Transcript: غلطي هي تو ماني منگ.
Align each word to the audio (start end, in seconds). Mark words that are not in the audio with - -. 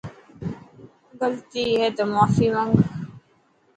غلطي 1.19 1.63
هي 1.79 1.87
تو 1.95 2.03
ماني 2.11 2.47
منگ. 2.55 2.75